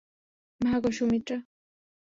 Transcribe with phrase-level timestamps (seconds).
[0.61, 1.37] ভাগো, সুমিত্রা!